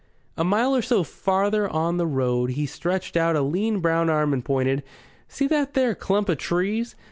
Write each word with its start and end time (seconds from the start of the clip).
A 0.35 0.43
mile 0.43 0.75
or 0.75 0.81
so 0.81 1.03
farther 1.03 1.69
on 1.69 1.97
the 1.97 2.07
road 2.07 2.49
he 2.53 2.65
stretched 2.65 3.15
out 3.15 3.35
a 3.35 3.41
lean 3.43 3.81
brown 3.81 4.09
arm 4.09 4.33
and 4.33 4.43
pointed. 4.43 4.81
"See 5.27 5.45
that 5.49 5.75
there 5.75 5.93
clump 5.93 6.27
of 6.27 6.39
trees? 6.39 6.95